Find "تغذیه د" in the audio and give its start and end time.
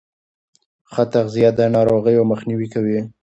1.13-1.61